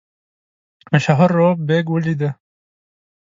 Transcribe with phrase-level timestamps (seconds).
[0.91, 2.29] مشهور رووف بېګ ولیدی.